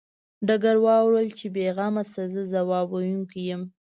[0.47, 3.61] ډګروال وویل چې بې غمه شه زه ځواب ویونکی یم